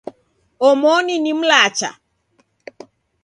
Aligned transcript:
Omoni 0.67 1.15
ni 1.23 1.31
mlacha. 1.39 1.89